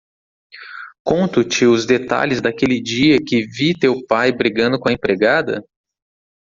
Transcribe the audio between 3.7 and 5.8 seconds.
teu pai brigando com a empregada?